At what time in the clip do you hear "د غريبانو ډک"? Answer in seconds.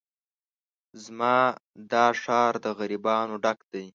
2.65-3.59